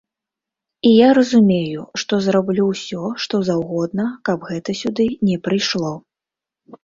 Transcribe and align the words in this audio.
І 0.89 0.91
я 0.91 1.09
разумею, 1.17 1.83
што 2.03 2.13
зраблю 2.27 2.63
ўсё, 2.69 3.03
што 3.25 3.35
заўгодна, 3.51 4.05
каб 4.29 4.47
гэта 4.53 4.77
сюды 4.81 5.05
не 5.27 5.37
прыйшло. 5.49 5.93